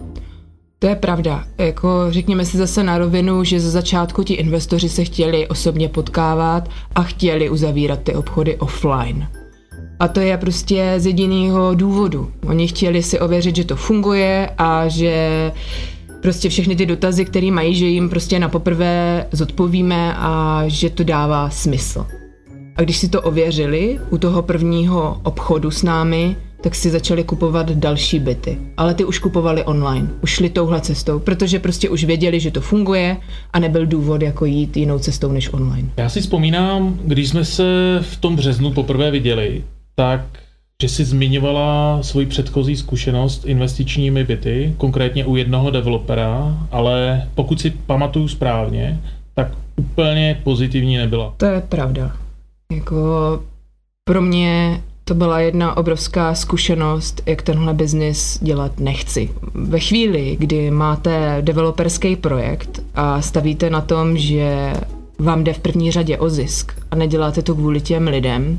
To 0.78 0.86
je 0.86 0.96
pravda. 0.96 1.44
Jako 1.58 2.06
řekněme 2.10 2.44
si 2.44 2.56
zase 2.56 2.82
na 2.82 2.98
rovinu, 2.98 3.44
že 3.44 3.60
ze 3.60 3.70
začátku 3.70 4.24
ti 4.24 4.34
investoři 4.34 4.88
se 4.88 5.04
chtěli 5.04 5.48
osobně 5.48 5.88
potkávat 5.88 6.68
a 6.94 7.02
chtěli 7.02 7.50
uzavírat 7.50 8.02
ty 8.02 8.14
obchody 8.14 8.56
offline. 8.56 9.28
A 10.00 10.08
to 10.08 10.20
je 10.20 10.36
prostě 10.36 10.94
z 10.96 11.06
jediného 11.06 11.74
důvodu. 11.74 12.30
Oni 12.46 12.68
chtěli 12.68 13.02
si 13.02 13.20
ověřit, 13.20 13.56
že 13.56 13.64
to 13.64 13.76
funguje 13.76 14.50
a 14.58 14.88
že 14.88 15.52
prostě 16.22 16.48
všechny 16.48 16.76
ty 16.76 16.86
dotazy, 16.86 17.24
které 17.24 17.50
mají, 17.50 17.74
že 17.74 17.86
jim 17.86 18.08
prostě 18.08 18.38
na 18.38 18.48
poprvé 18.48 19.26
zodpovíme 19.32 20.14
a 20.16 20.62
že 20.66 20.90
to 20.90 21.04
dává 21.04 21.50
smysl. 21.50 22.06
A 22.78 22.82
když 22.82 22.96
si 22.96 23.08
to 23.08 23.22
ověřili 23.22 23.98
u 24.10 24.18
toho 24.18 24.42
prvního 24.42 25.20
obchodu 25.22 25.70
s 25.70 25.82
námi, 25.82 26.36
tak 26.60 26.74
si 26.74 26.90
začali 26.90 27.24
kupovat 27.24 27.70
další 27.70 28.18
byty. 28.18 28.58
Ale 28.76 28.94
ty 28.94 29.04
už 29.04 29.18
kupovali 29.18 29.64
online, 29.64 30.08
už 30.22 30.30
šli 30.30 30.50
touhle 30.50 30.80
cestou, 30.80 31.18
protože 31.18 31.58
prostě 31.58 31.88
už 31.88 32.04
věděli, 32.04 32.40
že 32.40 32.50
to 32.50 32.60
funguje 32.60 33.16
a 33.52 33.58
nebyl 33.58 33.86
důvod 33.86 34.22
jako 34.22 34.44
jít 34.44 34.76
jinou 34.76 34.98
cestou 34.98 35.32
než 35.32 35.52
online. 35.52 35.88
Já 35.96 36.08
si 36.08 36.20
vzpomínám, 36.20 36.98
když 37.04 37.28
jsme 37.28 37.44
se 37.44 37.64
v 38.00 38.16
tom 38.16 38.36
březnu 38.36 38.72
poprvé 38.72 39.10
viděli, 39.10 39.64
tak 39.94 40.20
že 40.82 40.88
jsi 40.88 41.04
zmiňovala 41.04 41.98
svoji 42.02 42.26
předchozí 42.26 42.76
zkušenost 42.76 43.44
investičními 43.46 44.24
byty, 44.24 44.74
konkrétně 44.76 45.24
u 45.24 45.36
jednoho 45.36 45.70
developera, 45.70 46.58
ale 46.70 47.26
pokud 47.34 47.60
si 47.60 47.70
pamatuju 47.70 48.28
správně, 48.28 49.00
tak 49.34 49.48
úplně 49.76 50.40
pozitivní 50.44 50.96
nebyla. 50.96 51.34
To 51.36 51.46
je 51.46 51.60
pravda. 51.60 52.27
Jako 52.72 53.42
pro 54.04 54.22
mě 54.22 54.82
to 55.04 55.14
byla 55.14 55.40
jedna 55.40 55.76
obrovská 55.76 56.34
zkušenost, 56.34 57.22
jak 57.26 57.42
tenhle 57.42 57.74
biznis 57.74 58.38
dělat 58.42 58.80
nechci. 58.80 59.30
Ve 59.54 59.80
chvíli, 59.80 60.36
kdy 60.40 60.70
máte 60.70 61.38
developerský 61.40 62.16
projekt 62.16 62.82
a 62.94 63.22
stavíte 63.22 63.70
na 63.70 63.80
tom, 63.80 64.18
že 64.18 64.72
vám 65.18 65.44
jde 65.44 65.52
v 65.52 65.58
první 65.58 65.92
řadě 65.92 66.18
o 66.18 66.28
zisk 66.28 66.72
a 66.90 66.96
neděláte 66.96 67.42
to 67.42 67.54
kvůli 67.54 67.80
těm 67.80 68.08
lidem, 68.08 68.58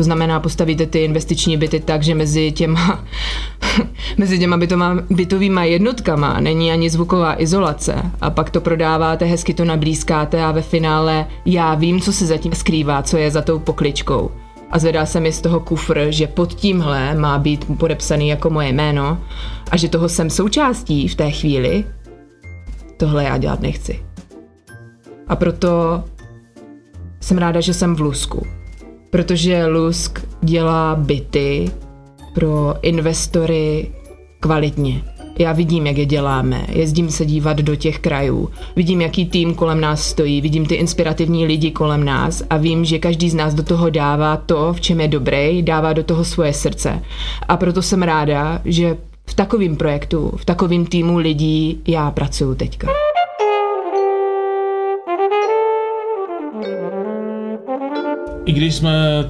to 0.00 0.04
znamená, 0.04 0.40
postavíte 0.40 0.86
ty 0.86 1.04
investiční 1.04 1.56
byty 1.56 1.80
tak, 1.80 2.02
že 2.02 2.14
mezi 2.14 2.52
těma, 2.52 3.04
mezi 4.16 4.38
těma 4.38 4.56
bytoma, 4.56 4.96
bytovýma 5.10 5.64
jednotkama 5.64 6.40
není 6.40 6.72
ani 6.72 6.90
zvuková 6.90 7.42
izolace 7.42 7.94
a 8.20 8.30
pak 8.30 8.50
to 8.50 8.60
prodáváte, 8.60 9.24
hezky 9.24 9.54
to 9.54 9.64
nablízkáte 9.64 10.44
a 10.44 10.52
ve 10.52 10.62
finále 10.62 11.26
já 11.44 11.74
vím, 11.74 12.00
co 12.00 12.12
se 12.12 12.26
zatím 12.26 12.52
skrývá, 12.52 13.02
co 13.02 13.16
je 13.16 13.30
za 13.30 13.42
tou 13.42 13.58
pokličkou. 13.58 14.30
A 14.70 14.78
zvedá 14.78 15.06
se 15.06 15.20
mi 15.20 15.32
z 15.32 15.40
toho 15.40 15.60
kufr, 15.60 16.06
že 16.10 16.26
pod 16.26 16.54
tímhle 16.54 17.14
má 17.14 17.38
být 17.38 17.64
podepsaný 17.78 18.28
jako 18.28 18.50
moje 18.50 18.68
jméno 18.68 19.18
a 19.70 19.76
že 19.76 19.88
toho 19.88 20.08
jsem 20.08 20.30
součástí 20.30 21.08
v 21.08 21.14
té 21.14 21.30
chvíli, 21.30 21.84
tohle 22.96 23.24
já 23.24 23.38
dělat 23.38 23.60
nechci. 23.60 24.00
A 25.28 25.36
proto 25.36 26.04
jsem 27.20 27.38
ráda, 27.38 27.60
že 27.60 27.74
jsem 27.74 27.96
v 27.96 28.00
Lusku 28.00 28.59
protože 29.10 29.66
Lusk 29.66 30.20
dělá 30.42 30.96
byty 30.96 31.70
pro 32.34 32.74
investory 32.82 33.90
kvalitně. 34.40 35.02
Já 35.38 35.52
vidím, 35.52 35.86
jak 35.86 35.96
je 35.96 36.06
děláme, 36.06 36.66
jezdím 36.68 37.10
se 37.10 37.26
dívat 37.26 37.56
do 37.56 37.76
těch 37.76 37.98
krajů, 37.98 38.50
vidím, 38.76 39.00
jaký 39.00 39.26
tým 39.26 39.54
kolem 39.54 39.80
nás 39.80 40.08
stojí, 40.08 40.40
vidím 40.40 40.66
ty 40.66 40.74
inspirativní 40.74 41.46
lidi 41.46 41.70
kolem 41.70 42.04
nás 42.04 42.42
a 42.50 42.56
vím, 42.56 42.84
že 42.84 42.98
každý 42.98 43.30
z 43.30 43.34
nás 43.34 43.54
do 43.54 43.62
toho 43.62 43.90
dává 43.90 44.36
to, 44.36 44.72
v 44.72 44.80
čem 44.80 45.00
je 45.00 45.08
dobrý, 45.08 45.62
dává 45.62 45.92
do 45.92 46.04
toho 46.04 46.24
svoje 46.24 46.52
srdce. 46.52 47.02
A 47.48 47.56
proto 47.56 47.82
jsem 47.82 48.02
ráda, 48.02 48.60
že 48.64 48.96
v 49.26 49.34
takovém 49.34 49.76
projektu, 49.76 50.32
v 50.36 50.44
takovém 50.44 50.86
týmu 50.86 51.18
lidí 51.18 51.80
já 51.86 52.10
pracuju 52.10 52.54
teďka. 52.54 53.09
I 58.50 58.52
když 58.52 58.74
jsme 58.74 59.24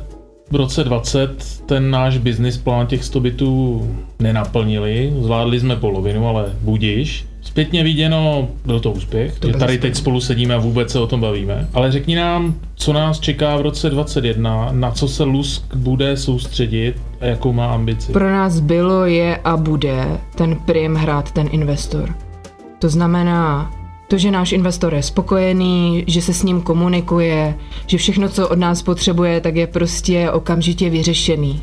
v 0.50 0.54
roce 0.56 0.84
20 0.84 1.62
ten 1.66 1.90
náš 1.90 2.18
business 2.18 2.58
plán 2.58 2.86
těch 2.86 3.04
100 3.04 3.20
bytů 3.20 3.88
nenaplnili, 4.18 5.12
zvládli 5.20 5.60
jsme 5.60 5.76
polovinu, 5.76 6.28
ale 6.28 6.52
budíš. 6.62 7.26
Zpětně 7.42 7.84
viděno, 7.84 8.48
byl 8.66 8.80
to 8.80 8.90
úspěch, 8.90 9.38
to 9.38 9.48
že 9.48 9.54
tady 9.54 9.78
teď 9.78 9.94
spolu 9.94 10.20
sedíme 10.20 10.54
a 10.54 10.58
vůbec 10.58 10.90
se 10.90 10.98
o 10.98 11.06
tom 11.06 11.20
bavíme. 11.20 11.68
Ale 11.74 11.92
řekni 11.92 12.16
nám, 12.16 12.54
co 12.74 12.92
nás 12.92 13.20
čeká 13.20 13.56
v 13.56 13.60
roce 13.60 13.90
2021, 13.90 14.68
na 14.72 14.90
co 14.90 15.08
se 15.08 15.24
Lusk 15.24 15.74
bude 15.74 16.16
soustředit 16.16 16.94
a 17.20 17.24
jakou 17.24 17.52
má 17.52 17.74
ambici. 17.74 18.12
Pro 18.12 18.30
nás 18.30 18.60
bylo, 18.60 19.06
je 19.06 19.36
a 19.36 19.56
bude 19.56 20.18
ten 20.36 20.56
prim 20.56 20.94
hrát 20.94 21.32
ten 21.32 21.48
investor. 21.52 22.14
To 22.78 22.88
znamená 22.88 23.70
to, 24.10 24.18
že 24.18 24.30
náš 24.30 24.52
investor 24.52 24.94
je 24.94 25.02
spokojený, 25.02 26.04
že 26.06 26.22
se 26.22 26.34
s 26.34 26.42
ním 26.42 26.60
komunikuje, 26.60 27.54
že 27.86 27.98
všechno, 27.98 28.28
co 28.28 28.48
od 28.48 28.58
nás 28.58 28.82
potřebuje, 28.82 29.40
tak 29.40 29.56
je 29.56 29.66
prostě 29.66 30.30
okamžitě 30.30 30.90
vyřešený. 30.90 31.62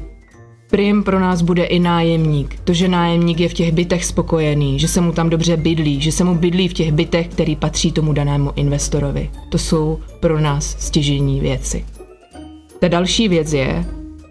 Prim 0.70 1.04
pro 1.04 1.20
nás 1.20 1.42
bude 1.42 1.64
i 1.64 1.80
nájemník. 1.80 2.60
To, 2.64 2.74
že 2.74 2.88
nájemník 2.88 3.40
je 3.40 3.50
v 3.50 3.54
těch 3.54 3.72
bytech 3.72 4.06
spokojený, 4.06 4.80
že 4.80 4.88
se 4.88 5.02
mu 5.02 5.12
tam 5.12 5.30
dobře 5.30 5.58
bydlí, 5.58 6.02
že 6.02 6.12
se 6.12 6.24
mu 6.24 6.36
bydlí 6.36 6.68
v 6.68 6.74
těch 6.74 6.92
bytech, 6.92 7.28
který 7.28 7.56
patří 7.56 7.92
tomu 7.92 8.14
danému 8.14 8.52
investorovi. 8.56 9.30
To 9.50 9.58
jsou 9.58 10.00
pro 10.20 10.40
nás 10.40 10.76
stěžení 10.80 11.40
věci. 11.40 11.86
Ta 12.80 12.88
další 12.88 13.28
věc 13.28 13.54
je, 13.54 13.86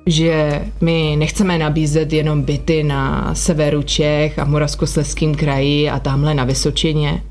že 0.06 0.62
my 0.80 1.16
nechceme 1.18 1.58
nabízet 1.58 2.12
jenom 2.12 2.42
byty 2.42 2.82
na 2.82 3.34
severu 3.34 3.82
Čech 3.82 4.38
a 4.38 4.44
Moravskoslezském 4.44 5.34
kraji 5.34 5.90
a 5.90 5.98
tamhle 5.98 6.34
na 6.34 6.44
Vysočině, 6.44 7.22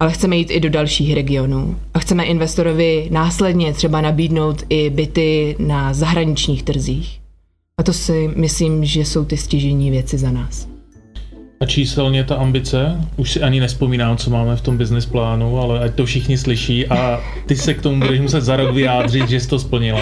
ale 0.00 0.12
chceme 0.12 0.36
jít 0.36 0.50
i 0.50 0.60
do 0.60 0.70
dalších 0.70 1.14
regionů. 1.14 1.76
A 1.94 1.98
chceme 1.98 2.24
investorovi 2.24 3.08
následně 3.10 3.72
třeba 3.72 4.00
nabídnout 4.00 4.62
i 4.68 4.90
byty 4.90 5.56
na 5.58 5.94
zahraničních 5.94 6.62
trzích. 6.62 7.20
A 7.80 7.82
to 7.82 7.92
si 7.92 8.30
myslím, 8.36 8.84
že 8.84 9.00
jsou 9.00 9.24
ty 9.24 9.36
stěžení 9.36 9.90
věci 9.90 10.18
za 10.18 10.30
nás. 10.30 10.68
A 11.60 11.66
číselně 11.66 12.24
ta 12.24 12.36
ambice? 12.36 13.00
Už 13.16 13.32
si 13.32 13.42
ani 13.42 13.60
nespomínám, 13.60 14.16
co 14.16 14.30
máme 14.30 14.56
v 14.56 14.60
tom 14.60 14.76
business 14.76 15.06
plánu, 15.06 15.58
ale 15.58 15.80
ať 15.80 15.94
to 15.94 16.06
všichni 16.06 16.38
slyší 16.38 16.86
a 16.86 17.20
ty 17.46 17.56
se 17.56 17.74
k 17.74 17.82
tomu 17.82 18.00
budeš 18.00 18.20
muset 18.20 18.40
za 18.40 18.56
rok 18.56 18.74
vyjádřit, 18.74 19.28
že 19.28 19.40
jsi 19.40 19.48
to 19.48 19.58
splnila. 19.58 20.00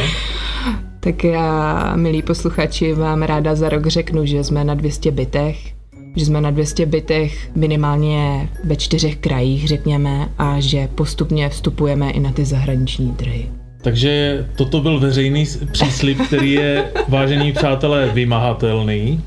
Tak 1.00 1.24
já, 1.24 1.92
milí 1.96 2.22
posluchači, 2.22 2.92
vám 2.92 3.22
ráda 3.22 3.54
za 3.54 3.68
rok 3.68 3.86
řeknu, 3.86 4.26
že 4.26 4.44
jsme 4.44 4.64
na 4.64 4.74
200 4.74 5.10
bytech, 5.10 5.75
že 6.16 6.24
jsme 6.24 6.40
na 6.40 6.50
200 6.50 6.86
bytech 6.86 7.50
minimálně 7.54 8.48
ve 8.64 8.76
čtyřech 8.76 9.16
krajích, 9.16 9.68
řekněme, 9.68 10.28
a 10.38 10.60
že 10.60 10.88
postupně 10.94 11.48
vstupujeme 11.48 12.10
i 12.10 12.20
na 12.20 12.32
ty 12.32 12.44
zahraniční 12.44 13.12
trhy. 13.12 13.48
Takže 13.82 14.46
toto 14.56 14.80
byl 14.80 15.00
veřejný 15.00 15.46
příslip, 15.72 16.18
který 16.26 16.52
je, 16.52 16.84
vážení 17.08 17.52
přátelé, 17.52 18.10
vymahatelný. 18.14 19.20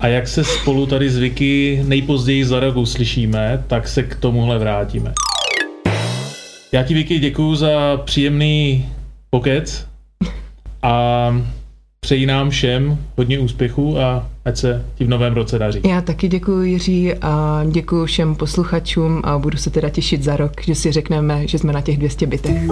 A 0.00 0.06
jak 0.06 0.28
se 0.28 0.44
spolu 0.44 0.86
tady 0.86 1.10
zvyky 1.10 1.82
nejpozději 1.86 2.44
za 2.44 2.60
rok 2.60 2.76
uslyšíme, 2.76 3.64
tak 3.66 3.88
se 3.88 4.02
k 4.02 4.16
tomuhle 4.16 4.58
vrátíme. 4.58 5.12
Já 6.72 6.82
ti, 6.82 6.94
Vicky, 6.94 7.18
děkuju 7.18 7.54
za 7.54 7.96
příjemný 8.04 8.88
pokec 9.30 9.86
a 10.82 11.36
přeji 12.00 12.26
nám 12.26 12.50
všem 12.50 12.98
hodně 13.16 13.38
úspěchů 13.38 13.98
a 13.98 14.28
ať 14.48 14.56
se 14.56 14.84
ti 14.94 15.04
v 15.04 15.08
novém 15.08 15.34
roce 15.34 15.58
daří. 15.58 15.80
Já 15.88 16.00
taky 16.00 16.28
děkuji 16.28 16.62
Jiří 16.62 17.14
a 17.14 17.64
děkuji 17.70 18.06
všem 18.06 18.34
posluchačům 18.34 19.20
a 19.24 19.38
budu 19.38 19.58
se 19.58 19.70
teda 19.70 19.88
těšit 19.88 20.22
za 20.22 20.36
rok, 20.36 20.52
že 20.62 20.74
si 20.74 20.92
řekneme, 20.92 21.46
že 21.46 21.58
jsme 21.58 21.72
na 21.72 21.80
těch 21.80 21.98
200 21.98 22.26
bytech. 22.26 22.62